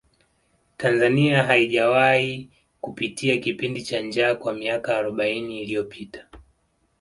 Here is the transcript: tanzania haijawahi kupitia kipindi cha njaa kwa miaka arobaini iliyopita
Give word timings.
tanzania 0.77 1.43
haijawahi 1.43 2.49
kupitia 2.81 3.37
kipindi 3.37 3.83
cha 3.83 4.01
njaa 4.01 4.35
kwa 4.35 4.53
miaka 4.53 4.97
arobaini 4.97 5.61
iliyopita 5.61 6.27